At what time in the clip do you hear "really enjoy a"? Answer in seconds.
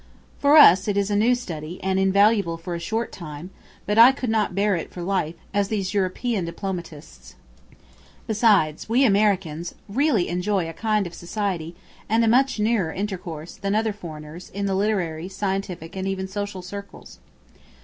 9.87-10.73